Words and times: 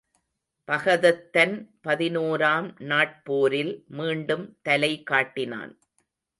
பகதத்தன் 0.67 1.53
பதினோராம் 1.83 2.69
நாட்போரில் 2.81 3.73
மீண்டும் 3.87 4.57
தலை 4.61 5.03
காட்டினான். 5.03 5.73